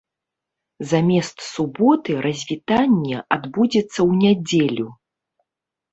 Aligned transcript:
Замест 0.93 1.37
суботы 1.49 2.11
развітанне 2.27 3.17
адбудзецца 3.37 3.87
ў 3.87 4.11
нядзелю. 4.25 4.87